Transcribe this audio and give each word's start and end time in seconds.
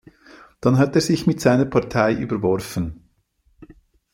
Dann 0.61 0.79
hat 0.79 0.95
er 0.95 1.01
sich 1.01 1.27
mit 1.27 1.41
seiner 1.41 1.65
Partei 1.65 2.11
überworfen. 2.15 3.07